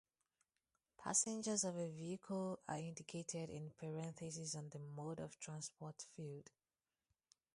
[0.97, 6.49] Passengers of a vehicle are indicated in parentheses on the "mode of transport" field.